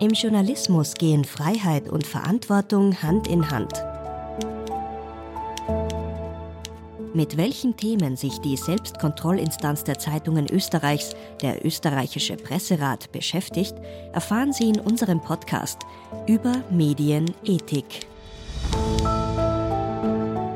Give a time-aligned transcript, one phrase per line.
[0.00, 3.74] Im Journalismus gehen Freiheit und Verantwortung Hand in Hand.
[7.12, 13.74] Mit welchen Themen sich die Selbstkontrollinstanz der Zeitungen Österreichs, der österreichische Presserat, beschäftigt,
[14.14, 15.80] erfahren Sie in unserem Podcast
[16.26, 18.06] über Medienethik.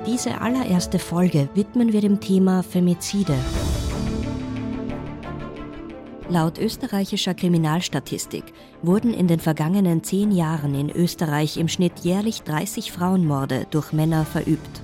[0.06, 3.36] Diese allererste Folge widmen wir dem Thema Femizide.
[6.34, 8.42] Laut österreichischer Kriminalstatistik
[8.82, 14.24] wurden in den vergangenen zehn Jahren in Österreich im Schnitt jährlich 30 Frauenmorde durch Männer
[14.24, 14.82] verübt.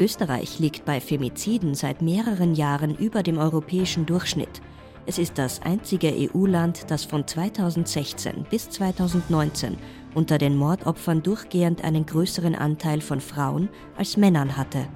[0.00, 4.62] Österreich liegt bei Femiziden seit mehreren Jahren über dem europäischen Durchschnitt.
[5.04, 9.76] Es ist das einzige EU-Land, das von 2016 bis 2019
[10.14, 14.88] unter den Mordopfern durchgehend einen größeren Anteil von Frauen als Männern hatte.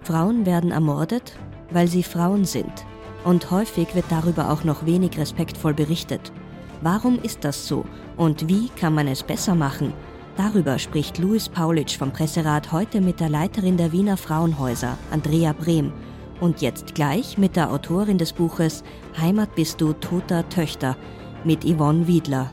[0.00, 1.36] Frauen werden ermordet,
[1.70, 2.86] weil sie Frauen sind.
[3.24, 6.32] Und häufig wird darüber auch noch wenig respektvoll berichtet.
[6.80, 7.84] Warum ist das so
[8.16, 9.92] und wie kann man es besser machen?
[10.36, 15.92] Darüber spricht Louis Paulitsch vom Presserat heute mit der Leiterin der Wiener Frauenhäuser, Andrea Brehm,
[16.40, 18.82] und jetzt gleich mit der Autorin des Buches
[19.18, 20.96] Heimat bist du toter Töchter
[21.44, 22.50] mit Yvonne Wiedler.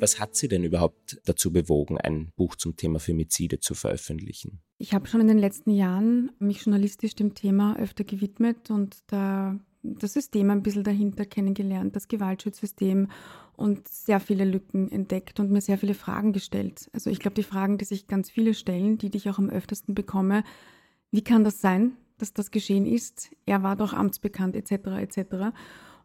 [0.00, 4.60] Was hat Sie denn überhaupt dazu bewogen, ein Buch zum Thema Femizide zu veröffentlichen?
[4.78, 9.58] Ich habe schon in den letzten Jahren mich journalistisch dem Thema öfter gewidmet und da
[9.82, 13.08] das System ein bisschen dahinter kennengelernt, das Gewaltschutzsystem
[13.56, 16.90] und sehr viele Lücken entdeckt und mir sehr viele Fragen gestellt.
[16.92, 19.50] Also ich glaube, die Fragen, die sich ganz viele stellen, die, die ich auch am
[19.50, 20.44] öftesten bekomme,
[21.10, 23.30] wie kann das sein, dass das geschehen ist?
[23.46, 24.72] Er war doch amtsbekannt etc.
[24.98, 25.54] etc.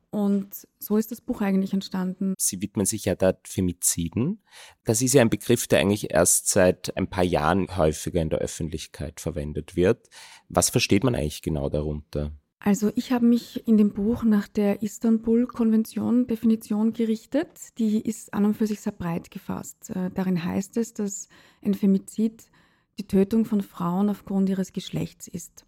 [0.09, 2.35] Und so ist das Buch eigentlich entstanden.
[2.37, 4.41] Sie widmen sich ja da Femiziden.
[4.83, 8.39] Das ist ja ein Begriff, der eigentlich erst seit ein paar Jahren häufiger in der
[8.39, 10.07] Öffentlichkeit verwendet wird.
[10.47, 12.31] Was versteht man eigentlich genau darunter?
[12.59, 17.49] Also ich habe mich in dem Buch nach der Istanbul-Konvention Definition gerichtet.
[17.77, 19.91] Die ist an und für sich sehr breit gefasst.
[19.91, 21.29] Äh, darin heißt es, dass
[21.61, 22.49] ein Femizid
[22.97, 25.65] die Tötung von Frauen aufgrund ihres Geschlechts ist.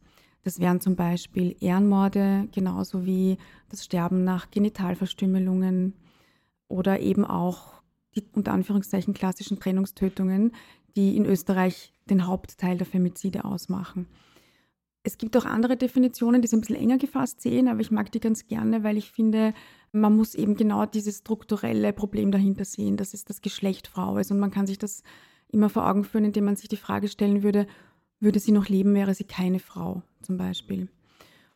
[0.47, 3.37] Das wären zum Beispiel Ehrenmorde, genauso wie
[3.67, 5.91] das Sterben nach Genitalverstümmelungen
[6.69, 7.81] oder eben auch
[8.15, 10.53] die unter Anführungszeichen klassischen Trennungstötungen,
[10.95, 14.07] die in Österreich den Hauptteil der Femizide ausmachen.
[15.03, 18.09] Es gibt auch andere Definitionen, die es ein bisschen enger gefasst sehen, aber ich mag
[18.13, 19.53] die ganz gerne, weil ich finde,
[19.91, 24.31] man muss eben genau dieses strukturelle Problem dahinter sehen, dass es das Geschlecht Frau ist.
[24.31, 25.03] Und man kann sich das
[25.49, 27.67] immer vor Augen führen, indem man sich die Frage stellen würde,
[28.21, 30.89] würde sie noch leben, wäre sie keine Frau zum Beispiel.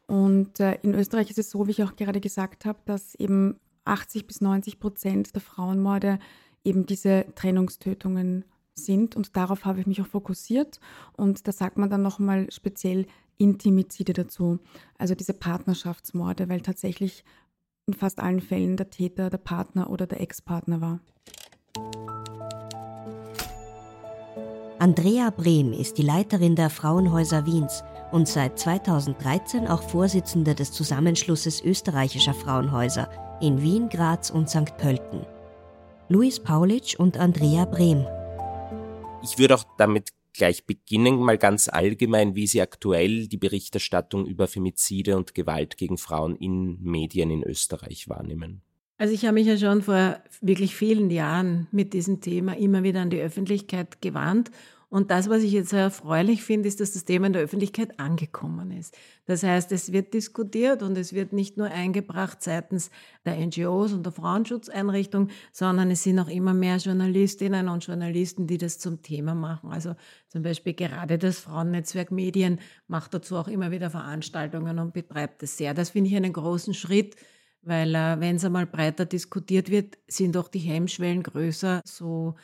[0.07, 3.59] Und äh, in Österreich ist es so, wie ich auch gerade gesagt habe, dass eben
[3.85, 6.19] 80 bis 90 Prozent der Frauenmorde
[6.63, 10.79] eben diese Trennungstötungen sind und darauf habe ich mich auch fokussiert
[11.17, 13.05] und da sagt man dann nochmal speziell
[13.37, 14.59] Intimizide dazu,
[14.97, 17.25] also diese Partnerschaftsmorde, weil tatsächlich
[17.87, 20.99] in fast allen Fällen der Täter der Partner oder der Ex-Partner war.
[24.79, 31.63] Andrea Brehm ist die Leiterin der Frauenhäuser Wiens und seit 2013 auch Vorsitzende des Zusammenschlusses
[31.63, 33.09] österreichischer Frauenhäuser
[33.41, 34.77] in Wien, Graz und St.
[34.77, 35.25] Pölten.
[36.09, 38.05] Luis Paulitsch und Andrea Brehm.
[39.23, 44.47] Ich würde auch damit gleich beginnen, mal ganz allgemein, wie Sie aktuell die Berichterstattung über
[44.47, 48.61] Femizide und Gewalt gegen Frauen in Medien in Österreich wahrnehmen.
[48.97, 53.01] Also ich habe mich ja schon vor wirklich vielen Jahren mit diesem Thema immer wieder
[53.01, 54.51] an die Öffentlichkeit gewandt
[54.91, 57.97] und das, was ich jetzt sehr erfreulich finde, ist, dass das Thema in der Öffentlichkeit
[57.97, 58.93] angekommen ist.
[59.23, 62.91] Das heißt, es wird diskutiert und es wird nicht nur eingebracht seitens
[63.23, 68.57] der NGOs und der Frauenschutzeinrichtung, sondern es sind auch immer mehr Journalistinnen und Journalisten, die
[68.57, 69.71] das zum Thema machen.
[69.71, 69.95] Also
[70.27, 75.55] zum Beispiel gerade das Frauennetzwerk Medien macht dazu auch immer wieder Veranstaltungen und betreibt es
[75.55, 75.73] sehr.
[75.73, 77.15] Das finde ich einen großen Schritt,
[77.61, 82.35] weil äh, wenn es einmal breiter diskutiert wird, sind auch die Hemmschwellen größer, so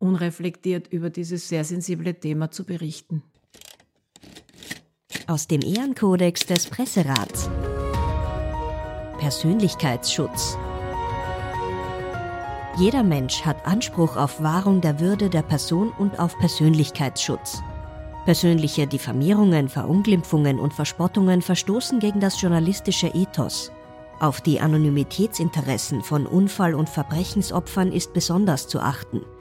[0.00, 3.22] unreflektiert über dieses sehr sensible Thema zu berichten.
[5.26, 7.48] Aus dem Ehrenkodex des Presserats.
[9.18, 10.56] Persönlichkeitsschutz.
[12.78, 17.62] Jeder Mensch hat Anspruch auf Wahrung der Würde der Person und auf Persönlichkeitsschutz.
[18.24, 23.70] Persönliche Diffamierungen, Verunglimpfungen und Verspottungen verstoßen gegen das journalistische Ethos.
[24.18, 29.22] Auf die Anonymitätsinteressen von Unfall- und Verbrechensopfern ist besonders zu achten–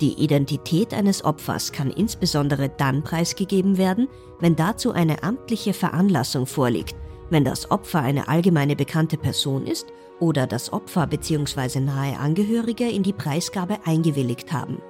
[0.00, 4.08] die Identität eines Opfers kann insbesondere dann preisgegeben werden,
[4.40, 6.94] wenn dazu eine amtliche Veranlassung vorliegt,
[7.30, 9.86] wenn das Opfer eine allgemeine bekannte Person ist
[10.20, 11.80] oder das Opfer bzw.
[11.80, 14.82] nahe Angehörige in die Preisgabe eingewilligt haben.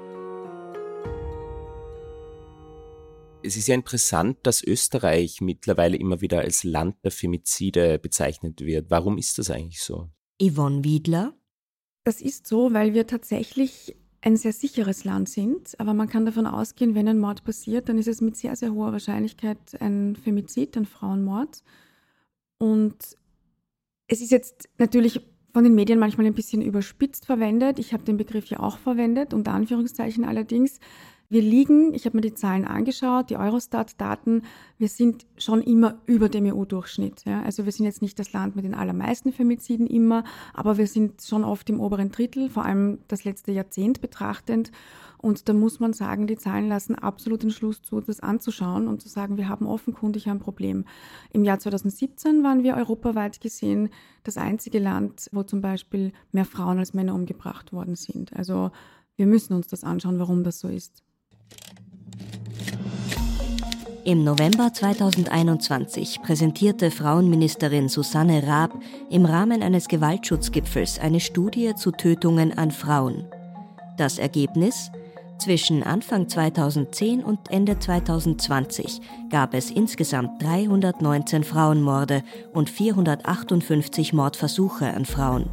[3.42, 8.90] Es ist ja interessant, dass Österreich mittlerweile immer wieder als Land der Femizide bezeichnet wird.
[8.90, 10.10] Warum ist das eigentlich so?
[10.42, 11.32] Yvonne Wiedler.
[12.02, 13.94] Das ist so, weil wir tatsächlich
[14.26, 17.96] ein sehr sicheres Land sind, aber man kann davon ausgehen, wenn ein Mord passiert, dann
[17.96, 21.62] ist es mit sehr, sehr hoher Wahrscheinlichkeit ein Femizid, ein Frauenmord.
[22.58, 22.96] Und
[24.08, 25.20] es ist jetzt natürlich
[25.52, 27.78] von den Medien manchmal ein bisschen überspitzt verwendet.
[27.78, 30.80] Ich habe den Begriff ja auch verwendet, unter Anführungszeichen allerdings.
[31.28, 34.42] Wir liegen, ich habe mir die Zahlen angeschaut, die Eurostat-Daten,
[34.78, 37.24] wir sind schon immer über dem EU-Durchschnitt.
[37.24, 37.42] Ja.
[37.42, 40.22] Also wir sind jetzt nicht das Land mit den allermeisten Femiziden immer,
[40.54, 44.70] aber wir sind schon oft im oberen Drittel, vor allem das letzte Jahrzehnt betrachtend.
[45.18, 49.02] Und da muss man sagen, die Zahlen lassen absolut den Schluss zu, das anzuschauen und
[49.02, 50.84] zu sagen, wir haben offenkundig ein Problem.
[51.32, 53.88] Im Jahr 2017 waren wir europaweit gesehen
[54.22, 58.36] das einzige Land, wo zum Beispiel mehr Frauen als Männer umgebracht worden sind.
[58.36, 58.70] Also
[59.16, 61.02] wir müssen uns das anschauen, warum das so ist.
[64.06, 68.72] Im November 2021 präsentierte Frauenministerin Susanne Raab
[69.10, 73.24] im Rahmen eines Gewaltschutzgipfels eine Studie zu Tötungen an Frauen.
[73.96, 74.92] Das Ergebnis?
[75.38, 82.22] Zwischen Anfang 2010 und Ende 2020 gab es insgesamt 319 Frauenmorde
[82.52, 85.50] und 458 Mordversuche an Frauen.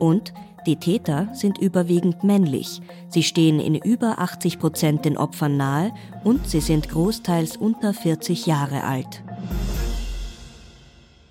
[0.00, 0.34] Und
[0.66, 2.80] die Täter sind überwiegend männlich.
[3.08, 5.92] Sie stehen in über 80 Prozent den Opfern nahe
[6.24, 9.22] und sie sind großteils unter 40 Jahre alt.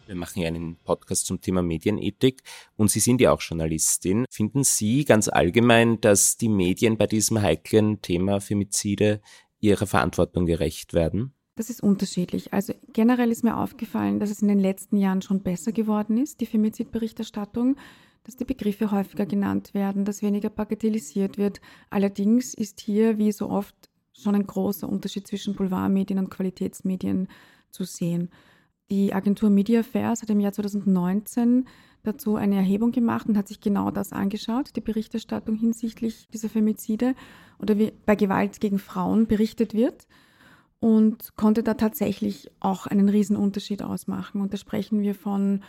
[0.06, 2.44] Wir machen ja einen Podcast zum Thema Medienethik
[2.76, 4.26] und Sie sind ja auch Journalistin.
[4.30, 9.22] Finden Sie ganz allgemein, dass die Medien bei diesem heiklen Thema Femizide
[9.60, 11.34] ihrer Verantwortung gerecht werden?
[11.56, 12.54] Das ist unterschiedlich.
[12.54, 16.42] Also generell ist mir aufgefallen, dass es in den letzten Jahren schon besser geworden ist,
[16.42, 17.78] die Femizidberichterstattung
[18.24, 21.62] dass die Begriffe häufiger genannt werden, dass weniger bagatellisiert wird.
[21.90, 23.76] Allerdings ist hier, wie so oft,
[24.14, 27.28] schon ein großer Unterschied zwischen Boulevardmedien und Qualitätsmedien
[27.72, 28.30] zu sehen.
[28.92, 31.66] Die Agentur Media Affairs hat im Jahr 2019
[32.04, 37.16] dazu eine Erhebung gemacht und hat sich genau das angeschaut, die Berichterstattung hinsichtlich dieser Femizide
[37.60, 40.06] oder wie bei Gewalt gegen Frauen berichtet wird
[40.80, 44.42] und konnte da tatsächlich auch einen Riesenunterschied ausmachen.
[44.42, 45.64] Und da sprechen wir von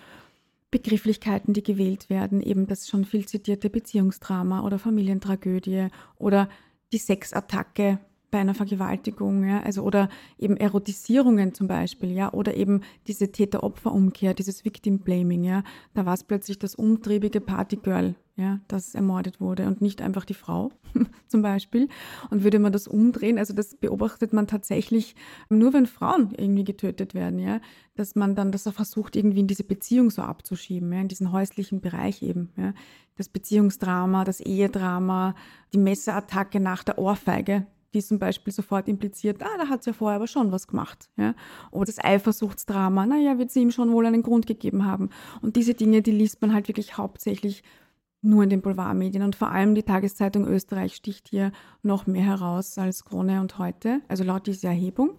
[0.74, 5.86] Begrifflichkeiten, die gewählt werden, eben das schon viel zitierte Beziehungsdrama oder Familientragödie
[6.18, 6.48] oder
[6.92, 8.00] die Sexattacke
[8.34, 10.08] bei einer Vergewaltigung, ja, also oder
[10.40, 15.62] eben Erotisierungen zum Beispiel, ja, oder eben diese Täter-Opfer-Umkehr, dieses Victim-Blaming, ja,
[15.94, 20.34] da war es plötzlich das umtriebige Partygirl, ja, das ermordet wurde und nicht einfach die
[20.34, 20.72] Frau
[21.28, 21.88] zum Beispiel.
[22.28, 25.14] Und würde man das umdrehen, also das beobachtet man tatsächlich
[25.48, 27.60] nur, wenn Frauen irgendwie getötet werden, ja,
[27.94, 31.30] dass man dann das auch versucht, irgendwie in diese Beziehung so abzuschieben, ja, in diesen
[31.30, 32.74] häuslichen Bereich eben, ja.
[33.16, 35.36] Das Beziehungsdrama, das Ehedrama,
[35.72, 39.94] die Messerattacke nach der Ohrfeige, die zum Beispiel sofort impliziert, ah, da hat sie ja
[39.94, 41.08] vorher aber schon was gemacht.
[41.16, 41.34] Ja?
[41.70, 45.10] Oder das Eifersuchtsdrama, naja, wird sie ihm schon wohl einen Grund gegeben haben.
[45.40, 47.62] Und diese Dinge, die liest man halt wirklich hauptsächlich
[48.20, 49.22] nur in den Boulevardmedien.
[49.22, 51.52] Und vor allem die Tageszeitung Österreich sticht hier
[51.82, 55.18] noch mehr heraus als Krone und heute, also laut dieser Erhebung.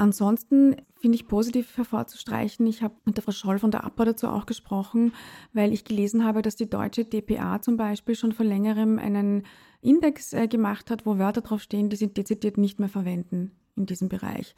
[0.00, 2.66] Ansonsten finde ich positiv hervorzustreichen.
[2.66, 5.12] Ich habe mit der Frau Scholl von der APA dazu auch gesprochen,
[5.52, 9.42] weil ich gelesen habe, dass die deutsche DPA zum Beispiel schon vor längerem einen
[9.82, 14.08] Index äh, gemacht hat, wo Wörter draufstehen, die sie dezidiert nicht mehr verwenden in diesem
[14.08, 14.54] Bereich.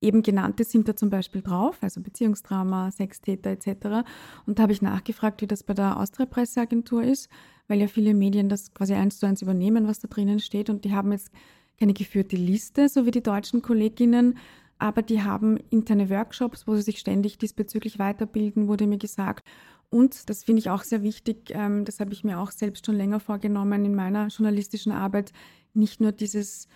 [0.00, 4.04] Eben genannte sind da zum Beispiel drauf, also Beziehungsdrama, Sextäter etc.
[4.44, 7.28] Und da habe ich nachgefragt, wie das bei der Austria-Presseagentur ist,
[7.68, 10.68] weil ja viele Medien das quasi eins zu eins übernehmen, was da drinnen steht.
[10.68, 11.30] Und die haben jetzt
[11.78, 14.38] keine geführte Liste, so wie die deutschen Kolleginnen,
[14.78, 19.46] aber die haben interne Workshops, wo sie sich ständig diesbezüglich weiterbilden, wurde mir gesagt.
[19.90, 22.96] Und das finde ich auch sehr wichtig, ähm, das habe ich mir auch selbst schon
[22.96, 25.32] länger vorgenommen in meiner journalistischen Arbeit,
[25.72, 26.68] nicht nur dieses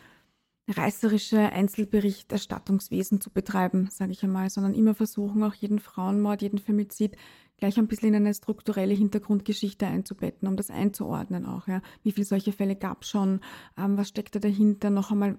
[0.68, 7.16] reißerische Einzelberichterstattungswesen zu betreiben, sage ich einmal, sondern immer versuchen, auch jeden Frauenmord, jeden Femizid
[7.56, 11.66] gleich ein bisschen in eine strukturelle Hintergrundgeschichte einzubetten, um das einzuordnen auch.
[11.66, 11.80] Ja.
[12.02, 13.40] Wie viele solche Fälle gab es schon?
[13.76, 14.90] Ähm, was steckt da dahinter?
[14.90, 15.38] Noch einmal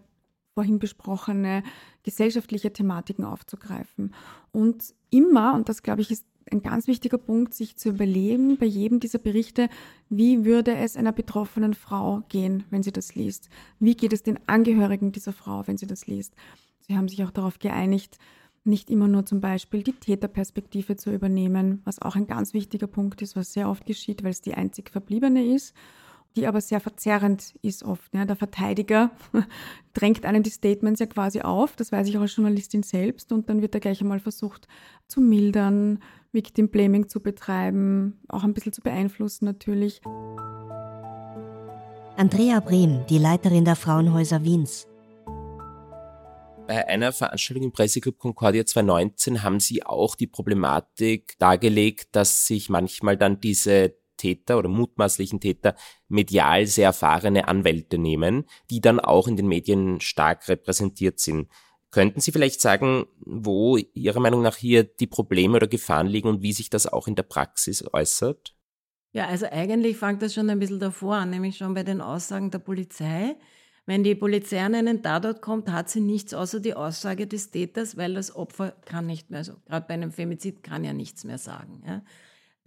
[0.54, 1.64] vorhin besprochene
[2.04, 4.14] gesellschaftliche Thematiken aufzugreifen.
[4.52, 8.66] Und immer, und das glaube ich ist ein ganz wichtiger Punkt, sich zu überlegen bei
[8.66, 9.70] jedem dieser Berichte,
[10.10, 13.50] wie würde es einer betroffenen Frau gehen, wenn sie das liest?
[13.80, 16.34] Wie geht es den Angehörigen dieser Frau, wenn sie das liest?
[16.80, 18.18] Sie haben sich auch darauf geeinigt,
[18.64, 23.22] nicht immer nur zum Beispiel die Täterperspektive zu übernehmen, was auch ein ganz wichtiger Punkt
[23.22, 25.74] ist, was sehr oft geschieht, weil es die einzig Verbliebene ist
[26.36, 28.14] die aber sehr verzerrend ist oft.
[28.14, 28.26] Ja.
[28.26, 29.12] Der Verteidiger
[29.94, 33.50] drängt einen die Statements ja quasi auf, das weiß ich auch als Journalistin selbst, und
[33.50, 34.68] dann wird da gleich einmal versucht
[35.08, 36.00] zu mildern,
[36.32, 40.02] Victim Blaming zu betreiben, auch ein bisschen zu beeinflussen natürlich.
[42.18, 44.88] Andrea Brehm, die Leiterin der Frauenhäuser Wiens.
[46.68, 52.70] Bei einer Veranstaltung im Presseclub Concordia 2019 haben Sie auch die Problematik dargelegt, dass sich
[52.70, 55.76] manchmal dann diese Täter oder mutmaßlichen Täter
[56.08, 61.50] medial sehr erfahrene Anwälte nehmen, die dann auch in den Medien stark repräsentiert sind.
[61.90, 66.44] Könnten Sie vielleicht sagen, wo Ihrer Meinung nach hier die Probleme oder Gefahren liegen und
[66.44, 68.54] wie sich das auch in der Praxis äußert?
[69.12, 72.52] Ja, also eigentlich fängt das schon ein bisschen davor an, nämlich schon bei den Aussagen
[72.52, 73.36] der Polizei.
[73.88, 77.98] Wenn die Polizei an einen Tatort kommt, hat sie nichts außer die Aussage des Täters,
[77.98, 81.40] weil das Opfer kann nicht mehr, also gerade bei einem Femizid kann ja nichts mehr
[81.40, 81.82] sagen.
[81.88, 82.04] Ja.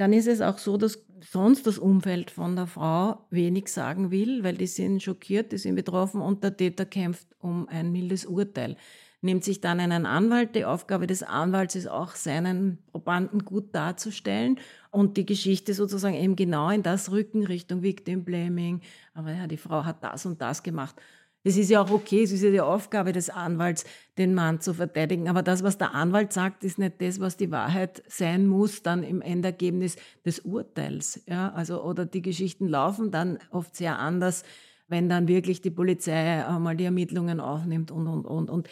[0.02, 4.42] Dann ist es auch so, dass sonst das Umfeld von der Frau wenig sagen will,
[4.42, 8.76] weil die sind schockiert, die sind betroffen und der Täter kämpft um ein mildes Urteil
[9.22, 10.56] nimmt sich dann einen Anwalt.
[10.56, 14.58] Die Aufgabe des Anwalts ist auch, seinen Probanden gut darzustellen
[14.90, 18.80] und die Geschichte sozusagen eben genau in das rücken Richtung Victim Blaming.
[19.14, 20.96] Aber ja, die Frau hat das und das gemacht.
[21.44, 23.84] Es ist ja auch okay, es ist ja die Aufgabe des Anwalts,
[24.16, 25.28] den Mann zu verteidigen.
[25.28, 29.02] Aber das, was der Anwalt sagt, ist nicht das, was die Wahrheit sein muss, dann
[29.02, 31.22] im Endergebnis des Urteils.
[31.26, 34.44] Ja, also, oder die Geschichten laufen dann oft sehr anders,
[34.86, 38.50] wenn dann wirklich die Polizei einmal die Ermittlungen aufnimmt und, und, und.
[38.50, 38.68] Und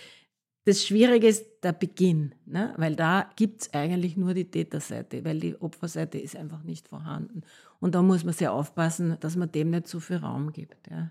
[0.64, 2.74] das Schwierige ist der Beginn, ne?
[2.76, 7.42] weil da gibt es eigentlich nur die Täterseite, weil die Opferseite ist einfach nicht vorhanden.
[7.80, 10.88] Und da muss man sehr aufpassen, dass man dem nicht zu viel Raum gibt.
[10.90, 11.10] Ja.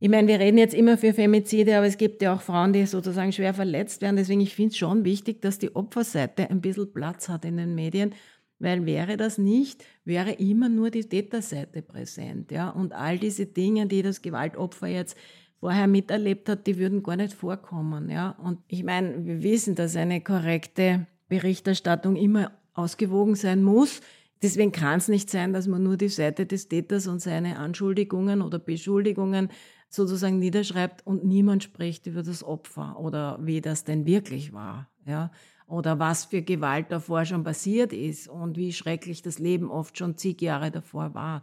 [0.00, 2.86] Ich meine, wir reden jetzt immer für Femizide, aber es gibt ja auch Frauen, die
[2.86, 4.14] sozusagen schwer verletzt werden.
[4.14, 7.74] Deswegen, ich finde es schon wichtig, dass die Opferseite ein bisschen Platz hat in den
[7.74, 8.14] Medien,
[8.60, 12.52] weil wäre das nicht, wäre immer nur die Täterseite präsent.
[12.52, 12.70] Ja?
[12.70, 15.16] Und all diese Dinge, die das Gewaltopfer jetzt
[15.58, 18.08] vorher miterlebt hat, die würden gar nicht vorkommen.
[18.08, 18.36] Ja?
[18.40, 24.00] Und ich meine, wir wissen, dass eine korrekte Berichterstattung immer ausgewogen sein muss.
[24.42, 28.42] Deswegen kann es nicht sein, dass man nur die Seite des Täters und seine Anschuldigungen
[28.42, 29.48] oder Beschuldigungen
[29.88, 34.88] sozusagen niederschreibt und niemand spricht über das Opfer oder wie das denn wirklich war.
[35.06, 35.30] Ja?
[35.66, 40.16] Oder was für Gewalt davor schon passiert ist und wie schrecklich das Leben oft schon
[40.16, 41.42] zig Jahre davor war.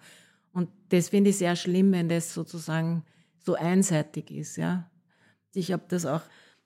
[0.52, 3.04] Und das finde ich sehr schlimm, wenn das sozusagen
[3.40, 4.56] so einseitig ist.
[4.58, 4.90] Ja.
[5.54, 6.22] Ich habe das auch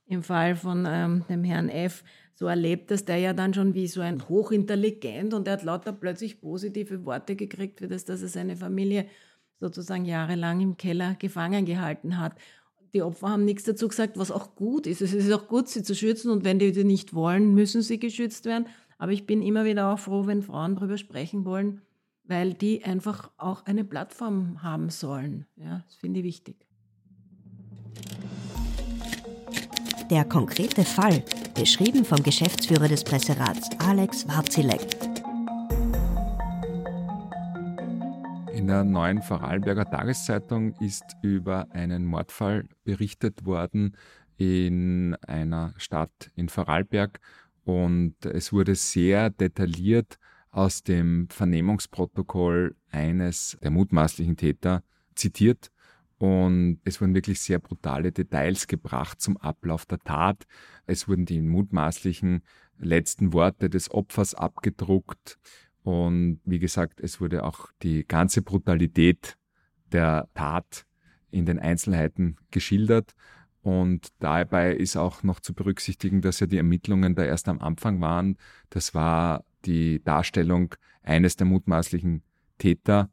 [0.05, 2.03] im Fall von ähm, dem Herrn F.
[2.33, 5.93] so erlebt, dass der ja dann schon wie so ein hochintelligent und er hat lauter
[5.93, 9.05] plötzlich positive Worte gekriegt für das, dass er seine Familie
[9.60, 12.34] sozusagen jahrelang im Keller gefangen gehalten hat.
[12.94, 15.01] Die Opfer haben nichts dazu gesagt, was auch gut ist.
[15.01, 18.00] Es ist auch gut, sie zu schützen und wenn die die nicht wollen, müssen sie
[18.00, 18.66] geschützt werden.
[18.98, 21.82] Aber ich bin immer wieder auch froh, wenn Frauen darüber sprechen wollen,
[22.24, 25.46] weil die einfach auch eine Plattform haben sollen.
[25.56, 26.56] Ja, das finde ich wichtig.
[30.10, 31.24] Der konkrete Fall,
[31.54, 35.09] beschrieben vom Geschäftsführer des Presserats Alex Warzilek.
[38.60, 43.96] In der neuen Vorarlberger Tageszeitung ist über einen Mordfall berichtet worden
[44.36, 47.22] in einer Stadt in Vorarlberg
[47.63, 50.20] und es wurde sehr detailliert
[50.51, 54.84] aus dem Vernehmungsprotokoll eines der mutmaßlichen Täter
[55.16, 55.72] zitiert
[56.18, 60.44] und es wurden wirklich sehr brutale Details gebracht zum Ablauf der Tat.
[60.86, 62.42] Es wurden die mutmaßlichen
[62.78, 65.39] letzten Worte des Opfers abgedruckt.
[65.89, 69.39] Und wie gesagt, es wurde auch die ganze Brutalität
[69.91, 70.86] der Tat
[71.31, 73.15] in den Einzelheiten geschildert.
[73.63, 78.01] Und dabei ist auch noch zu berücksichtigen, dass ja die Ermittlungen da erst am Anfang
[78.01, 78.38] waren.
[78.69, 82.22] Das war die Darstellung eines der mutmaßlichen
[82.60, 83.10] Täter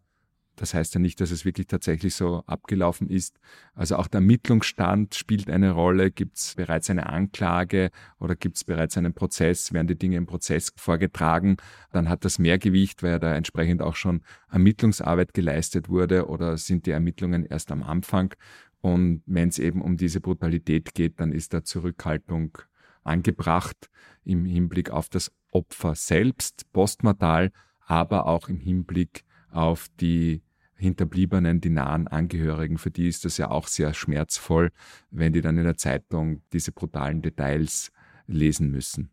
[0.56, 3.38] das heißt ja nicht, dass es wirklich tatsächlich so abgelaufen ist.
[3.74, 6.10] Also auch der Ermittlungsstand spielt eine Rolle.
[6.10, 9.72] Gibt es bereits eine Anklage oder gibt es bereits einen Prozess?
[9.74, 11.58] Werden die Dinge im Prozess vorgetragen?
[11.92, 16.86] Dann hat das mehr Gewicht, weil da entsprechend auch schon Ermittlungsarbeit geleistet wurde oder sind
[16.86, 18.34] die Ermittlungen erst am Anfang?
[18.80, 22.56] Und wenn es eben um diese Brutalität geht, dann ist da Zurückhaltung
[23.04, 23.90] angebracht
[24.24, 27.52] im Hinblick auf das Opfer selbst, postmortal,
[27.86, 30.42] aber auch im Hinblick auf die
[30.76, 34.70] Hinterbliebenen, die nahen Angehörigen, für die ist das ja auch sehr schmerzvoll,
[35.10, 37.90] wenn die dann in der Zeitung diese brutalen Details
[38.26, 39.10] lesen müssen.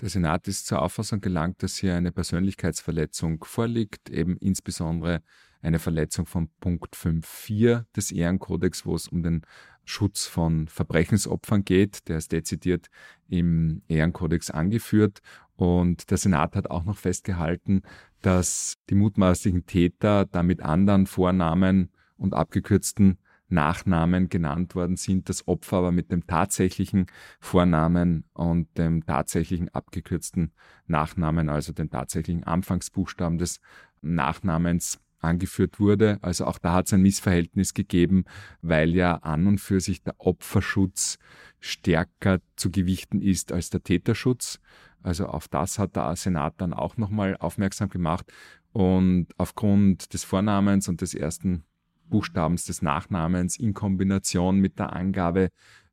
[0.00, 5.22] Der Senat ist zur Auffassung gelangt, dass hier eine Persönlichkeitsverletzung vorliegt, eben insbesondere
[5.62, 9.42] eine Verletzung von Punkt 5.4 des Ehrenkodex, wo es um den
[9.84, 12.08] Schutz von Verbrechensopfern geht.
[12.08, 12.88] Der ist dezidiert
[13.28, 15.20] im Ehrenkodex angeführt.
[15.56, 17.82] Und der Senat hat auch noch festgehalten,
[18.22, 25.46] dass die mutmaßlichen Täter da mit anderen Vornamen und abgekürzten Nachnamen genannt worden sind, das
[25.46, 27.06] Opfer aber mit dem tatsächlichen
[27.40, 30.52] Vornamen und dem tatsächlichen abgekürzten
[30.86, 33.60] Nachnamen, also den tatsächlichen Anfangsbuchstaben des
[34.02, 36.18] Nachnamens angeführt wurde.
[36.22, 38.24] Also auch da hat es ein Missverhältnis gegeben,
[38.62, 41.18] weil ja an und für sich der Opferschutz
[41.60, 44.60] stärker zu gewichten ist als der Täterschutz.
[45.06, 48.26] Also auf das hat der Senat dann auch nochmal aufmerksam gemacht.
[48.72, 51.64] Und aufgrund des Vornamens und des ersten
[52.08, 55.50] Buchstabens des Nachnamens in Kombination mit der Angabe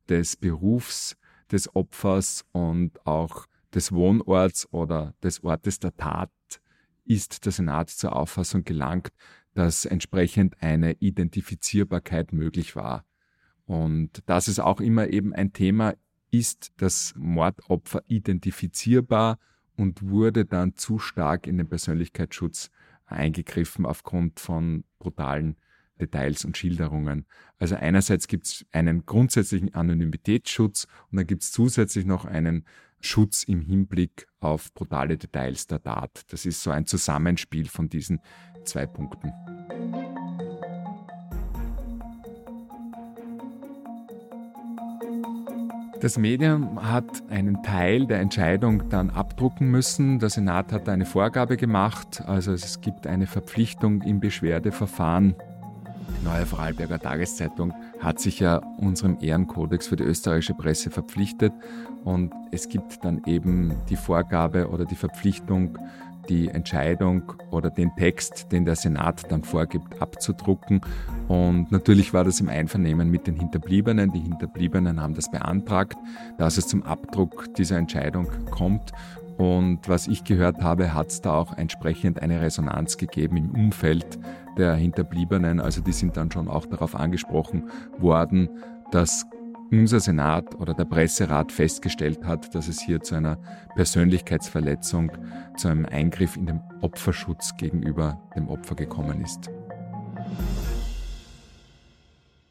[0.08, 1.16] des Berufs
[1.52, 6.30] des Opfers und auch des Wohnorts oder des Ortes der Tat
[7.04, 9.10] ist der Senat zur Auffassung gelangt,
[9.54, 13.04] dass entsprechend eine Identifizierbarkeit möglich war.
[13.64, 15.94] Und das ist auch immer eben ein Thema,
[16.38, 19.38] ist das Mordopfer identifizierbar
[19.76, 22.70] und wurde dann zu stark in den Persönlichkeitsschutz
[23.06, 25.56] eingegriffen aufgrund von brutalen
[26.00, 27.26] Details und Schilderungen.
[27.58, 32.64] Also einerseits gibt es einen grundsätzlichen Anonymitätsschutz und dann gibt es zusätzlich noch einen
[33.00, 36.22] Schutz im Hinblick auf brutale Details der Tat.
[36.28, 38.20] Das ist so ein Zusammenspiel von diesen
[38.64, 39.32] zwei Punkten.
[46.04, 50.18] Das Medium hat einen Teil der Entscheidung dann abdrucken müssen.
[50.18, 55.34] Der Senat hat eine Vorgabe gemacht, also es gibt eine Verpflichtung im Beschwerdeverfahren.
[56.22, 61.54] Neue Vorarlberger Tageszeitung hat sich ja unserem Ehrenkodex für die österreichische Presse verpflichtet.
[62.04, 65.78] Und es gibt dann eben die Vorgabe oder die Verpflichtung,
[66.28, 70.80] die Entscheidung oder den Text, den der Senat dann vorgibt, abzudrucken.
[71.28, 74.12] Und natürlich war das im Einvernehmen mit den Hinterbliebenen.
[74.12, 75.96] Die Hinterbliebenen haben das beantragt,
[76.38, 78.92] dass es zum Abdruck dieser Entscheidung kommt.
[79.36, 84.18] Und was ich gehört habe, hat es da auch entsprechend eine Resonanz gegeben im Umfeld
[84.56, 85.60] der Hinterbliebenen.
[85.60, 88.48] Also die sind dann schon auch darauf angesprochen worden,
[88.92, 89.26] dass
[89.80, 93.36] unser Senat oder der Presserat festgestellt hat, dass es hier zu einer
[93.74, 95.12] Persönlichkeitsverletzung,
[95.56, 99.50] zu einem Eingriff in den Opferschutz gegenüber dem Opfer gekommen ist.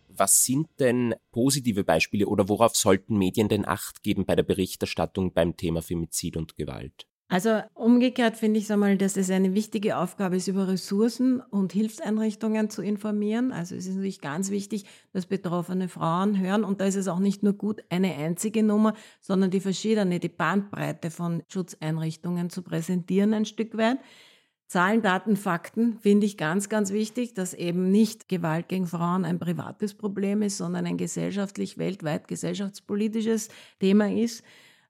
[0.09, 5.33] Was sind denn positive Beispiele oder worauf sollten Medien denn Acht geben bei der Berichterstattung
[5.33, 7.07] beim Thema Femizid und Gewalt?
[7.33, 11.73] Also umgekehrt finde ich es einmal, dass es eine wichtige Aufgabe ist, über Ressourcen und
[11.73, 13.51] Hilfseinrichtungen zu informieren.
[13.51, 16.63] Also es ist natürlich ganz wichtig, dass betroffene Frauen hören.
[16.63, 20.29] Und da ist es auch nicht nur gut, eine einzige Nummer, sondern die verschiedene, die
[20.29, 23.97] Bandbreite von Schutzeinrichtungen zu präsentieren ein Stück weit.
[24.67, 29.39] Zahlen, Daten, Fakten finde ich ganz, ganz wichtig, dass eben nicht Gewalt gegen Frauen ein
[29.39, 34.43] privates Problem ist, sondern ein gesellschaftlich, weltweit gesellschaftspolitisches Thema ist.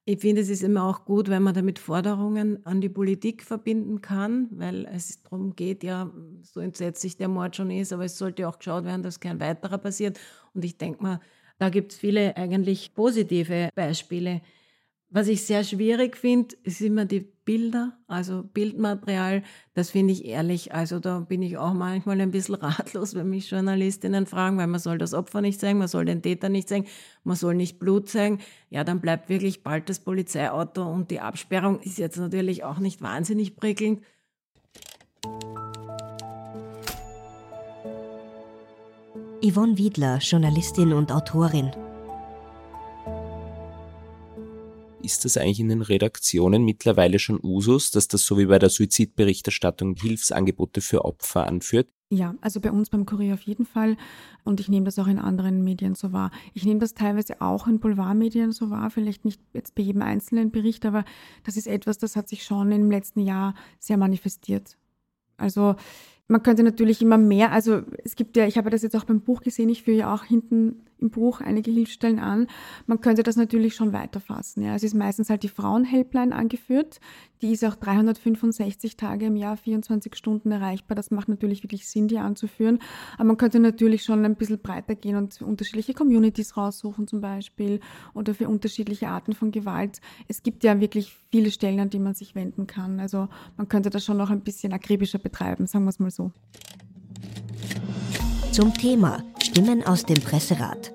[0.06, 4.02] Ich finde, es ist immer auch gut, wenn man damit Forderungen an die Politik verbinden
[4.02, 6.12] kann, weil es darum geht, ja,
[6.42, 9.78] so entsetzlich der Mord schon ist, aber es sollte auch geschaut werden, dass kein weiterer
[9.78, 10.20] passiert.
[10.54, 11.20] Und ich denke mal,
[11.58, 14.42] da gibt es viele eigentlich positive Beispiele.
[15.15, 19.43] Was ich sehr schwierig finde, ist immer die Bilder, also Bildmaterial.
[19.76, 20.73] Das finde ich ehrlich.
[20.73, 24.80] Also da bin ich auch manchmal ein bisschen ratlos, wenn mich Journalistinnen fragen, weil man
[24.80, 26.88] soll das Opfer nicht zeigen, man soll den Täter nicht zeigen,
[27.23, 28.39] man soll nicht Blut zeigen.
[28.71, 33.04] Ja, dann bleibt wirklich bald das Polizeiauto und die Absperrung ist jetzt natürlich auch nicht
[33.04, 34.02] wahnsinnig prickelnd.
[39.45, 41.69] Yvonne Wiedler, Journalistin und Autorin.
[45.04, 48.70] Ist das eigentlich in den Redaktionen mittlerweile schon Usus, dass das so wie bei der
[48.70, 51.89] Suizidberichterstattung Hilfsangebote für Opfer anführt?
[52.10, 53.98] Ja, also bei uns beim Kurier auf jeden Fall.
[54.44, 56.32] Und ich nehme das auch in anderen Medien so wahr.
[56.54, 60.52] Ich nehme das teilweise auch in Boulevardmedien so wahr, vielleicht nicht jetzt bei jedem einzelnen
[60.52, 61.06] Bericht, aber
[61.44, 64.78] das ist etwas, das hat sich schon im letzten Jahr sehr manifestiert.
[65.38, 65.76] Also
[66.28, 69.22] man könnte natürlich immer mehr, also es gibt ja, ich habe das jetzt auch beim
[69.22, 72.47] Buch gesehen, ich führe ja auch hinten im Buch einige Hilfsstellen an.
[72.86, 74.63] Man könnte das natürlich schon weiterfassen.
[74.63, 74.75] Ja.
[74.75, 76.99] Es ist meistens halt die Frauenhelpline angeführt.
[77.41, 80.95] Die ist auch 365 Tage im Jahr, 24 Stunden erreichbar.
[80.95, 82.79] Das macht natürlich wirklich Sinn, die anzuführen.
[83.15, 87.82] Aber man könnte natürlich schon ein bisschen breiter gehen und unterschiedliche Communities raussuchen zum Beispiel
[88.13, 89.99] oder für unterschiedliche Arten von Gewalt.
[90.27, 92.99] Es gibt ja wirklich viele Stellen, an die man sich wenden kann.
[92.99, 93.27] Also
[93.58, 96.32] man könnte das schon noch ein bisschen akribischer betreiben, sagen wir es mal so.
[98.54, 100.94] Zum Thema Stimmen aus dem Presserat.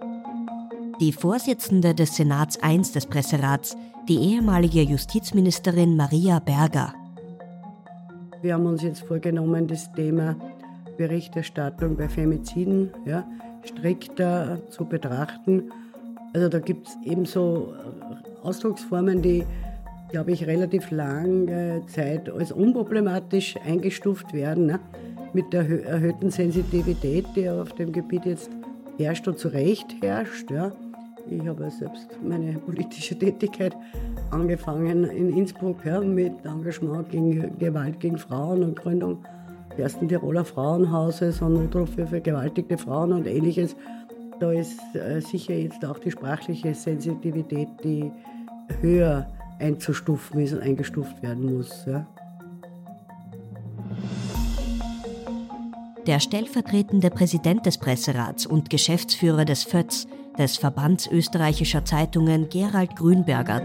[1.01, 3.77] Die Vorsitzende des Senats I des Presserats,
[4.09, 6.95] die ehemalige Justizministerin Maria Berger.
[8.43, 10.37] Wir haben uns jetzt vorgenommen, das Thema
[10.99, 13.27] Berichterstattung bei Femiziden ja,
[13.65, 15.65] strikter zu betrachten.
[16.35, 17.75] Also da gibt es eben so
[18.45, 19.45] Ausdrucksformen, die,
[20.13, 24.67] glaube ich, relativ lange Zeit als unproblematisch eingestuft werden.
[24.67, 24.79] Ne?
[25.35, 28.51] Mit der erhöhten Sensitivität, die auf dem Gebiet jetzt
[28.99, 30.51] herrscht und zu Recht herrscht.
[30.51, 30.73] Ja.
[31.31, 33.77] Ich habe ja selbst meine politische Tätigkeit
[34.31, 39.19] angefangen in Innsbruck ja, mit Engagement gegen Gewalt gegen Frauen und Gründung
[39.79, 43.77] ersten Tiroler Frauenhauses und Notruf für vergewaltigte Frauen und ähnliches.
[44.41, 48.11] Da ist äh, sicher jetzt auch die sprachliche Sensitivität, die
[48.81, 49.27] höher
[49.59, 51.87] einzustufen ist und eingestuft werden muss.
[51.87, 52.07] Ja.
[56.09, 60.07] Der stellvertretende Präsident des Presserats und Geschäftsführer des FÖTS,
[60.39, 63.61] des Verbands österreichischer Zeitungen, Gerald Grünberger.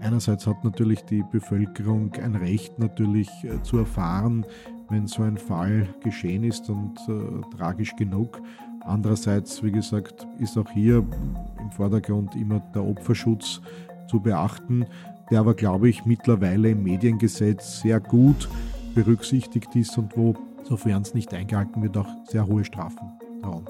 [0.00, 4.46] Einerseits hat natürlich die Bevölkerung ein Recht natürlich äh, zu erfahren,
[4.88, 8.40] wenn so ein Fall geschehen ist und äh, tragisch genug.
[8.82, 13.60] Andererseits, wie gesagt, ist auch hier im Vordergrund immer der Opferschutz
[14.06, 14.86] zu beachten,
[15.32, 18.48] der aber, glaube ich, mittlerweile im Mediengesetz sehr gut
[18.94, 23.64] berücksichtigt ist und wo, sofern es nicht eingehalten wird, auch sehr hohe Strafen drohen.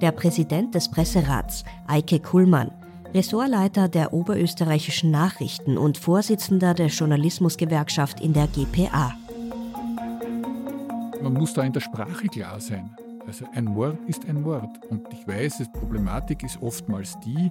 [0.00, 2.70] Der Präsident des Presserats, Eike Kuhlmann,
[3.14, 9.14] Ressortleiter der oberösterreichischen Nachrichten und Vorsitzender der Journalismusgewerkschaft in der GPA.
[11.22, 12.90] Man muss da in der Sprache klar sein.
[13.26, 14.70] Also ein Mord ist ein Mord.
[14.88, 17.50] Und ich weiß, die Problematik ist oftmals die,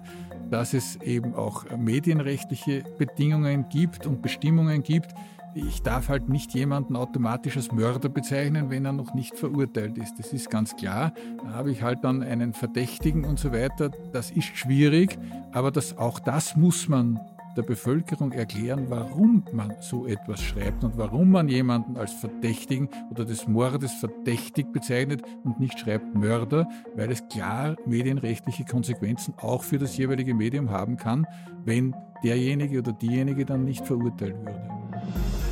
[0.49, 5.13] dass es eben auch medienrechtliche Bedingungen gibt und Bestimmungen gibt,
[5.58, 10.20] ich darf halt nicht jemanden automatisch als Mörder bezeichnen, wenn er noch nicht verurteilt ist.
[10.20, 11.13] Das ist ganz klar.
[11.43, 13.89] Da habe ich halt dann einen Verdächtigen und so weiter.
[14.12, 15.17] Das ist schwierig,
[15.52, 17.20] aber das, auch das muss man
[17.56, 23.26] der Bevölkerung erklären, warum man so etwas schreibt und warum man jemanden als Verdächtigen oder
[23.26, 29.80] des Mordes verdächtig bezeichnet und nicht schreibt Mörder, weil es klar medienrechtliche Konsequenzen auch für
[29.80, 31.26] das jeweilige Medium haben kann,
[31.65, 35.46] wenn derjenige oder diejenige dann nicht verurteilt würde.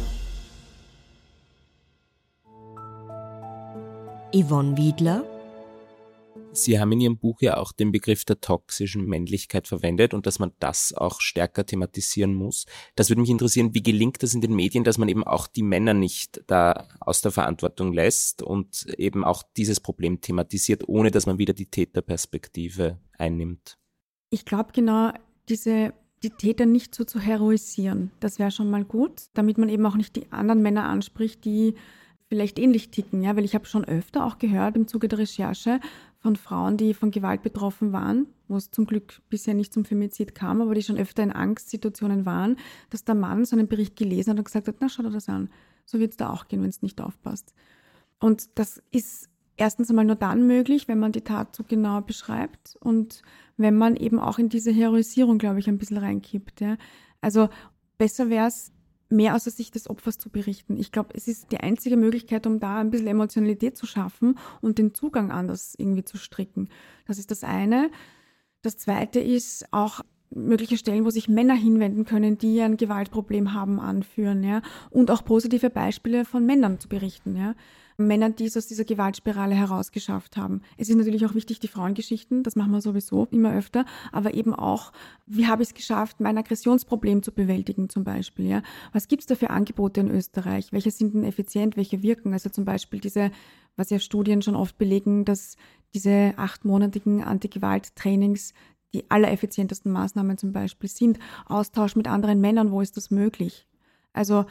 [4.35, 5.23] Yvonne Wiedler.
[6.51, 10.39] Sie haben in Ihrem Buch ja auch den Begriff der toxischen Männlichkeit verwendet und dass
[10.39, 12.65] man das auch stärker thematisieren muss.
[12.97, 15.63] Das würde mich interessieren, wie gelingt das in den Medien, dass man eben auch die
[15.63, 21.27] Männer nicht da aus der Verantwortung lässt und eben auch dieses Problem thematisiert, ohne dass
[21.27, 23.77] man wieder die Täterperspektive einnimmt?
[24.31, 25.13] Ich glaube genau,
[25.47, 25.93] diese
[26.23, 28.11] die Täter nicht so zu heroisieren.
[28.19, 31.75] Das wäre schon mal gut, damit man eben auch nicht die anderen Männer anspricht, die
[32.27, 35.79] vielleicht ähnlich ticken, ja, weil ich habe schon öfter auch gehört im Zuge der Recherche
[36.19, 40.33] von Frauen, die von Gewalt betroffen waren, wo es zum Glück bisher nicht zum Femizid
[40.33, 42.57] kam, aber die schon öfter in Angstsituationen waren,
[42.89, 45.29] dass der Mann so einen Bericht gelesen hat und gesagt hat, na schau dir das
[45.29, 45.49] an,
[45.85, 47.53] so wird es da auch gehen, wenn es nicht aufpasst.
[48.19, 52.75] Und das ist erstens einmal nur dann möglich, wenn man die Tat so genau beschreibt
[52.79, 53.21] und
[53.57, 56.59] wenn man eben auch in diese Heroisierung, glaube ich, ein bisschen reinkippt.
[56.59, 56.77] Ja.
[57.21, 57.49] Also
[57.97, 58.71] besser wäre es,
[59.09, 60.77] mehr aus der Sicht des Opfers zu berichten.
[60.77, 64.77] Ich glaube, es ist die einzige Möglichkeit, um da ein bisschen Emotionalität zu schaffen und
[64.77, 66.69] den Zugang anders irgendwie zu stricken.
[67.07, 67.91] Das ist das eine.
[68.61, 73.79] Das zweite ist auch mögliche Stellen, wo sich Männer hinwenden können, die ein Gewaltproblem haben,
[73.79, 77.55] anführen, ja, und auch positive Beispiele von Männern zu berichten, ja.
[77.97, 80.61] Männern, die es aus dieser Gewaltspirale herausgeschafft haben.
[80.77, 84.53] Es ist natürlich auch wichtig, die Frauengeschichten, das machen wir sowieso immer öfter, aber eben
[84.53, 84.91] auch,
[85.25, 88.47] wie habe ich es geschafft, mein Aggressionsproblem zu bewältigen zum Beispiel.
[88.47, 88.63] Ja?
[88.91, 90.71] Was gibt es da für Angebote in Österreich?
[90.71, 92.33] Welche sind denn effizient, welche wirken?
[92.33, 93.31] Also zum Beispiel diese,
[93.75, 95.55] was ja Studien schon oft belegen, dass
[95.93, 98.53] diese achtmonatigen Anti-Gewalt-Trainings
[98.93, 101.19] die allereffizientesten Maßnahmen zum Beispiel sind.
[101.45, 103.67] Austausch mit anderen Männern, wo ist das möglich?
[104.13, 104.45] Also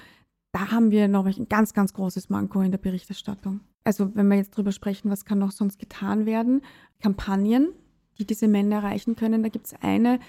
[0.55, 3.59] da haben wir, ich, ein ganz, ganz großes Manko in der Berichterstattung.
[3.83, 6.63] Also wenn wir jetzt drüber sprechen, was kann noch sonst getan werden?
[7.01, 7.73] Kampagnen,
[8.19, 9.43] die diese Männer erreichen können.
[9.43, 10.21] Da gibt es eine,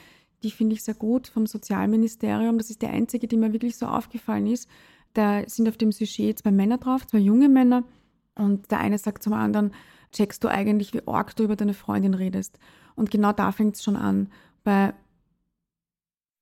[0.42, 2.58] die finde ich sehr gut vom Sozialministerium.
[2.58, 4.68] Das ist die einzige, die mir wirklich so aufgefallen ist.
[5.14, 7.84] Da sind auf dem Sujet zwei Männer drauf, zwei junge Männer.
[8.34, 9.74] Und der eine sagt zum anderen,
[10.12, 12.58] checkst du eigentlich, wie arg du über deine Freundin redest?
[12.96, 14.30] Und genau da fängt es schon an.
[14.64, 14.96] Bei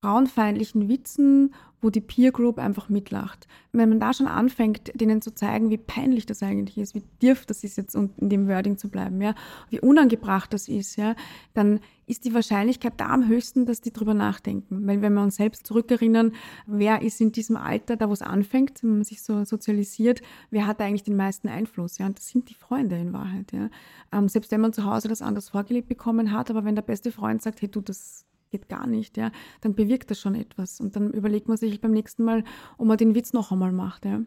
[0.02, 3.48] frauenfeindlichen Witzen, wo die Peer Group einfach mitlacht.
[3.74, 7.46] Wenn man da schon anfängt, denen zu zeigen, wie peinlich das eigentlich ist, wie dirf
[7.46, 9.36] das ist jetzt, um in dem Wording zu bleiben, ja,
[9.70, 11.16] wie unangebracht das ist, ja,
[11.54, 14.88] dann ist die Wahrscheinlichkeit da am höchsten, dass die drüber nachdenken.
[14.88, 16.34] Weil wenn wir uns selbst zurückerinnern,
[16.66, 20.68] wer ist in diesem Alter, da wo es anfängt, wenn man sich so sozialisiert, wer
[20.68, 21.98] hat eigentlich den meisten Einfluss?
[21.98, 23.52] Ja, und das sind die Freunde in Wahrheit.
[23.52, 23.70] Ja.
[24.12, 27.12] Ähm, selbst wenn man zu Hause das anders vorgelebt bekommen hat, aber wenn der beste
[27.12, 30.80] Freund sagt, hey du, das geht gar nicht, ja, dann bewirkt das schon etwas.
[30.80, 32.44] Und dann überlegt man sich beim nächsten Mal,
[32.78, 34.06] ob man den Witz noch einmal macht.
[34.06, 34.22] Ja.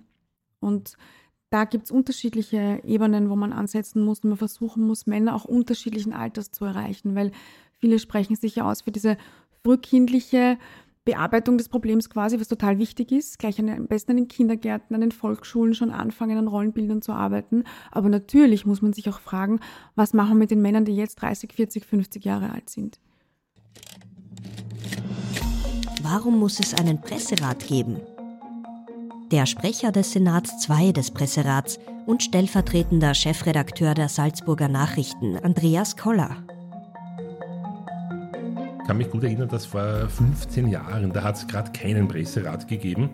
[0.60, 0.96] Und
[1.50, 5.44] da gibt es unterschiedliche Ebenen, wo man ansetzen muss und man versuchen muss, Männer auch
[5.44, 7.30] unterschiedlichen Alters zu erreichen, weil
[7.78, 9.16] viele sprechen sich ja aus für diese
[9.62, 10.58] frühkindliche
[11.04, 14.92] Bearbeitung des Problems quasi, was total wichtig ist, gleich an, am besten an den Kindergärten,
[14.92, 17.62] an den Volksschulen schon anfangen, an Rollenbildern zu arbeiten.
[17.92, 19.60] Aber natürlich muss man sich auch fragen,
[19.94, 22.98] was machen wir mit den Männern, die jetzt 30, 40, 50 Jahre alt sind.
[26.08, 28.00] Warum muss es einen Presserat geben?
[29.32, 36.36] Der Sprecher des Senats II des Presserats und stellvertretender Chefredakteur der Salzburger Nachrichten, Andreas Koller.
[38.78, 42.68] Ich kann mich gut erinnern, dass vor 15 Jahren, da hat es gerade keinen Presserat
[42.68, 43.10] gegeben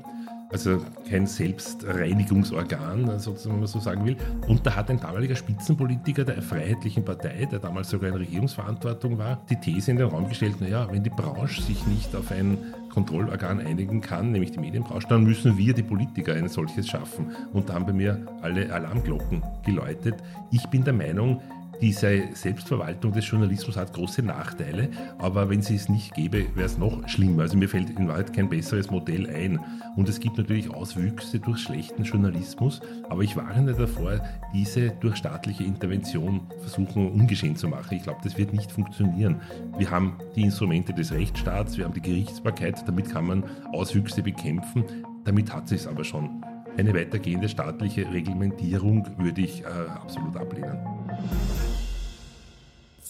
[0.52, 4.16] also kein Selbstreinigungsorgan, sozusagen, wenn man so sagen will.
[4.46, 9.42] Und da hat ein damaliger Spitzenpolitiker der Freiheitlichen Partei, der damals sogar in Regierungsverantwortung war,
[9.48, 12.58] die These in den Raum gestellt, naja, wenn die Branche sich nicht auf ein
[12.90, 17.34] Kontrollorgan einigen kann, nämlich die Medienbranche, dann müssen wir, die Politiker, ein solches schaffen.
[17.52, 20.16] Und da haben bei mir alle Alarmglocken geläutet.
[20.50, 21.40] Ich bin der Meinung,
[21.82, 26.78] diese Selbstverwaltung des Journalismus hat große Nachteile, aber wenn sie es nicht gäbe, wäre es
[26.78, 27.42] noch schlimmer.
[27.42, 29.58] Also mir fällt in Wahrheit kein besseres Modell ein.
[29.96, 34.20] Und es gibt natürlich Auswüchse durch schlechten Journalismus, aber ich warne davor,
[34.54, 37.96] diese durch staatliche Intervention versuchen ungeschehen zu machen.
[37.96, 39.40] Ich glaube, das wird nicht funktionieren.
[39.76, 44.84] Wir haben die Instrumente des Rechtsstaats, wir haben die Gerichtsbarkeit, damit kann man Auswüchse bekämpfen.
[45.24, 46.44] Damit hat es aber schon.
[46.78, 50.78] Eine weitergehende staatliche Reglementierung würde ich äh, absolut ablehnen.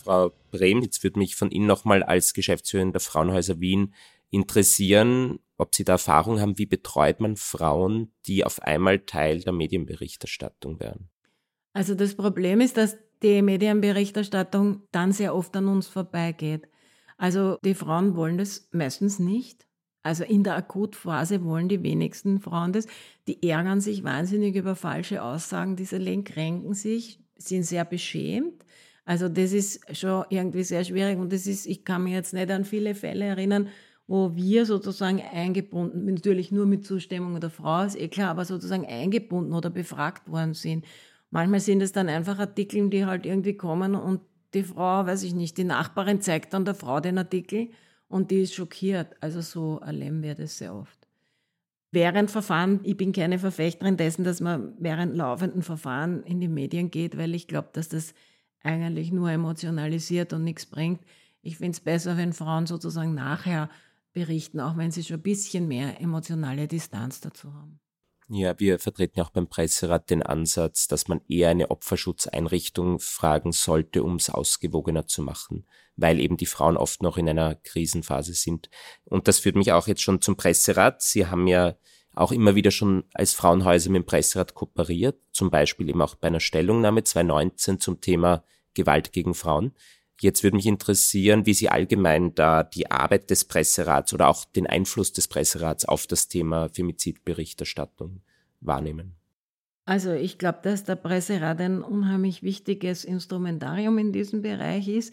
[0.03, 3.95] Frau Brehm, jetzt würde mich von Ihnen nochmal als Geschäftsführerin der Frauenhäuser Wien
[4.31, 9.53] interessieren, ob Sie da Erfahrung haben, wie betreut man Frauen, die auf einmal Teil der
[9.53, 11.09] Medienberichterstattung werden?
[11.73, 16.69] Also das Problem ist, dass die Medienberichterstattung dann sehr oft an uns vorbeigeht.
[17.17, 19.67] Also die Frauen wollen das meistens nicht.
[20.03, 22.87] Also in der Akutphase wollen die wenigsten Frauen das.
[23.29, 28.65] Die ärgern sich wahnsinnig über falsche Aussagen, diese kränken sich, sind sehr beschämt.
[29.05, 32.51] Also das ist schon irgendwie sehr schwierig und das ist, ich kann mich jetzt nicht
[32.51, 33.69] an viele Fälle erinnern,
[34.07, 38.87] wo wir sozusagen eingebunden, natürlich nur mit Zustimmung der Frau, ist eh klar, aber sozusagen
[38.87, 40.85] eingebunden oder befragt worden sind.
[41.31, 44.21] Manchmal sind es dann einfach Artikel, die halt irgendwie kommen und
[44.55, 47.71] die Frau, weiß ich nicht, die Nachbarin zeigt dann der Frau den Artikel
[48.09, 49.17] und die ist schockiert.
[49.21, 50.99] Also so erleben wir das sehr oft.
[51.91, 56.91] Während Verfahren, ich bin keine Verfechterin dessen, dass man während laufenden Verfahren in die Medien
[56.91, 58.15] geht, weil ich glaube, dass das
[58.63, 61.01] eigentlich nur emotionalisiert und nichts bringt.
[61.43, 63.69] Ich finde es besser, wenn Frauen sozusagen nachher
[64.13, 67.81] berichten, auch wenn sie schon ein bisschen mehr emotionale Distanz dazu haben.
[68.29, 74.03] Ja, wir vertreten auch beim Presserat den Ansatz, dass man eher eine Opferschutzeinrichtung fragen sollte,
[74.03, 78.71] um es ausgewogener zu machen, weil eben die Frauen oft noch in einer Krisenphase sind.
[79.05, 81.03] Und das führt mich auch jetzt schon zum Presserat.
[81.03, 81.75] Sie haben ja
[82.15, 86.29] auch immer wieder schon als Frauenhäuser mit dem Presserat kooperiert, zum Beispiel eben auch bei
[86.29, 88.45] einer Stellungnahme 2019 zum Thema
[88.75, 89.73] Gewalt gegen Frauen.
[90.21, 94.67] Jetzt würde mich interessieren, wie Sie allgemein da die Arbeit des Presserats oder auch den
[94.67, 98.21] Einfluss des Presserats auf das Thema Femizidberichterstattung
[98.61, 99.17] wahrnehmen.
[99.85, 105.13] Also ich glaube, dass der Presserat ein unheimlich wichtiges Instrumentarium in diesem Bereich ist.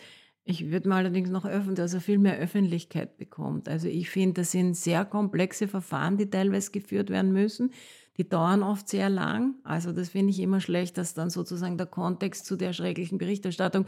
[0.49, 3.69] Ich würde mal allerdings noch öffnen, dass er viel mehr Öffentlichkeit bekommt.
[3.69, 7.71] Also ich finde, das sind sehr komplexe Verfahren, die teilweise geführt werden müssen.
[8.17, 9.53] Die dauern oft sehr lang.
[9.63, 13.85] Also das finde ich immer schlecht, dass dann sozusagen der Kontext zu der schrecklichen Berichterstattung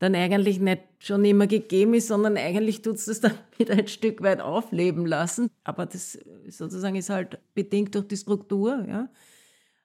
[0.00, 3.86] dann eigentlich nicht schon immer gegeben ist, sondern eigentlich tut es das dann wieder ein
[3.86, 5.50] Stück weit aufleben lassen.
[5.62, 8.84] Aber das sozusagen ist halt bedingt durch die Struktur.
[8.88, 9.08] Ja.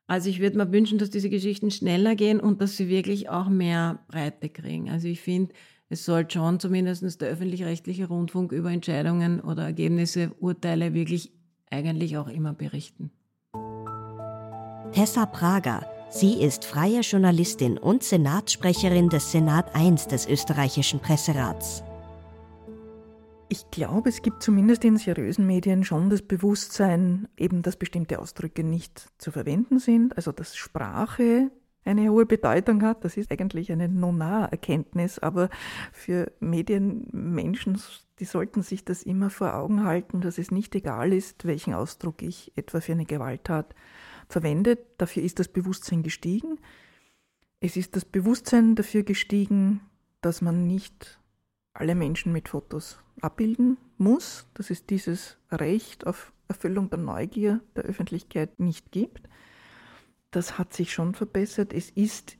[0.08, 3.50] Also ich würde mir wünschen, dass diese Geschichten schneller gehen und dass sie wirklich auch
[3.50, 4.90] mehr Breite kriegen.
[4.90, 5.54] Also ich finde,
[5.90, 11.32] es soll schon zumindest der öffentlich-rechtliche Rundfunk über Entscheidungen oder Ergebnisse, Urteile wirklich
[11.70, 13.12] eigentlich auch immer berichten.
[14.92, 15.86] Tessa Prager.
[16.10, 21.84] Sie ist freie Journalistin und Senatssprecherin des Senat I des österreichischen Presserats.
[23.50, 28.64] Ich glaube, es gibt zumindest in seriösen Medien schon das Bewusstsein, eben, dass bestimmte Ausdrücke
[28.64, 31.50] nicht zu verwenden sind, also dass Sprache
[31.88, 33.04] eine hohe Bedeutung hat.
[33.04, 35.50] Das ist eigentlich eine Nona-Erkenntnis, aber
[35.92, 37.82] für Medienmenschen,
[38.20, 42.22] die sollten sich das immer vor Augen halten, dass es nicht egal ist, welchen Ausdruck
[42.22, 43.74] ich etwa für eine Gewalttat
[44.28, 44.80] verwendet.
[44.98, 46.60] Dafür ist das Bewusstsein gestiegen.
[47.60, 49.82] Es ist das Bewusstsein dafür gestiegen,
[50.22, 51.20] dass man nicht
[51.74, 57.84] alle Menschen mit Fotos abbilden muss, dass es dieses Recht auf Erfüllung der Neugier der
[57.84, 59.28] Öffentlichkeit nicht gibt
[60.32, 61.74] das hat sich schon verbessert.
[61.74, 62.38] Es ist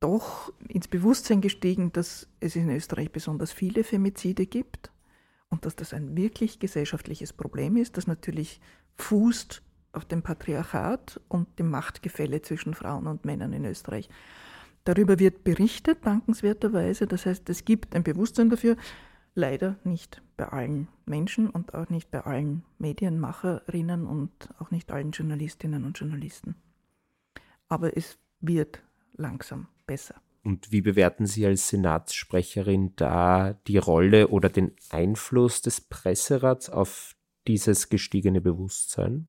[0.00, 4.90] doch ins Bewusstsein gestiegen, dass es in Österreich besonders viele Femizide gibt
[5.48, 8.60] und dass das ein wirklich gesellschaftliches Problem ist, das natürlich
[8.96, 9.62] fußt
[9.92, 14.08] auf dem Patriarchat und dem Machtgefälle zwischen Frauen und Männern in Österreich.
[14.84, 17.06] Darüber wird berichtet, dankenswerterweise.
[17.06, 18.76] Das heißt, es gibt ein Bewusstsein dafür,
[19.34, 25.10] leider nicht bei allen Menschen und auch nicht bei allen Medienmacherinnen und auch nicht allen
[25.12, 26.54] Journalistinnen und Journalisten
[27.68, 28.82] aber es wird
[29.14, 30.16] langsam besser.
[30.42, 37.16] Und wie bewerten Sie als Senatssprecherin da die Rolle oder den Einfluss des Presserats auf
[37.48, 39.26] dieses gestiegene Bewusstsein?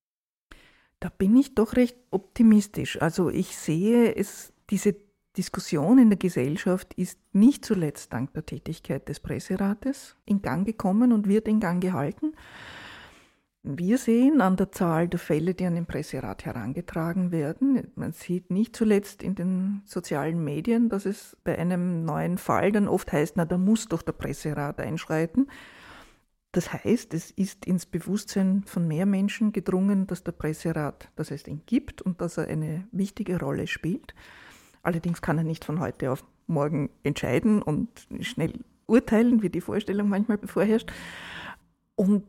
[0.99, 3.01] Da bin ich doch recht optimistisch.
[3.01, 4.95] Also ich sehe es, diese
[5.37, 11.13] Diskussion in der Gesellschaft ist nicht zuletzt dank der Tätigkeit des Presserates in Gang gekommen
[11.13, 12.33] und wird in Gang gehalten.
[13.69, 18.49] Wir sehen an der Zahl der Fälle, die an den Presserat herangetragen werden, man sieht
[18.49, 23.35] nicht zuletzt in den sozialen Medien, dass es bei einem neuen Fall dann oft heißt,
[23.35, 25.49] na, da muss doch der Presserat einschreiten.
[26.53, 31.45] Das heißt, es ist ins Bewusstsein von mehr Menschen gedrungen, dass der Presserat, dass es
[31.45, 34.15] ihn gibt und dass er eine wichtige Rolle spielt.
[34.81, 37.89] Allerdings kann er nicht von heute auf morgen entscheiden und
[38.21, 38.53] schnell
[38.85, 40.89] urteilen, wie die Vorstellung manchmal bevorherrscht.
[41.95, 42.23] Und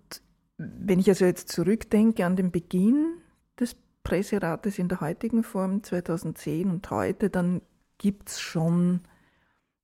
[0.59, 3.19] wenn ich also jetzt zurückdenke an den Beginn
[3.59, 7.63] des Presserates in der heutigen Form 2010 und heute, dann
[7.97, 9.01] gibt es schon,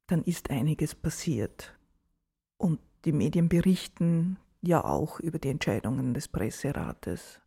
[0.08, 1.78] dann ist einiges passiert.
[2.56, 7.40] Und die Medien berichten ja auch über die Entscheidungen des Presserates.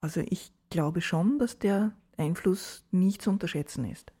[0.00, 4.12] Also ich glaube schon, dass der Einfluss nicht zu unterschätzen ist.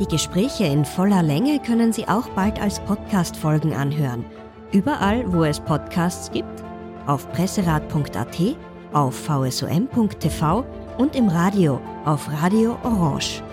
[0.00, 4.24] Die Gespräche in voller Länge können Sie auch bald als Podcast-Folgen anhören.
[4.70, 6.62] Überall, wo es Podcasts gibt,
[7.06, 8.56] auf presserat.at,
[8.92, 10.64] auf vsom.tv
[10.98, 13.43] und im Radio auf Radio Orange.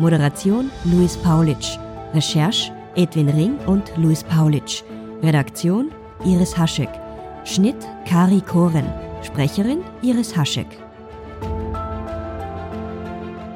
[0.00, 1.76] Moderation Luis Paulitsch.
[2.14, 4.84] Recherche Edwin Ring und Luis Paulitsch.
[5.24, 5.90] Redaktion
[6.24, 6.88] Iris Haschek.
[7.44, 7.74] Schnitt
[8.06, 8.86] Kari Koren.
[9.22, 10.68] Sprecherin Iris Haschek.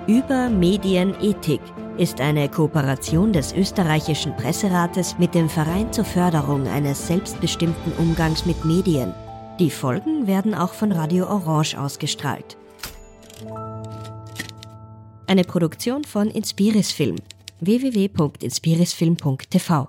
[0.09, 1.61] Über Medienethik
[1.96, 8.64] ist eine Kooperation des österreichischen Presserates mit dem Verein zur Förderung eines selbstbestimmten Umgangs mit
[8.64, 9.14] Medien.
[9.61, 12.57] Die Folgen werden auch von Radio Orange ausgestrahlt.
[15.27, 17.17] Eine Produktion von Inspiris Film
[17.61, 19.89] www.inspirisfilm.tv